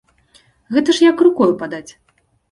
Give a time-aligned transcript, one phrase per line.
[0.77, 1.91] Гэта ж як рукою падаць.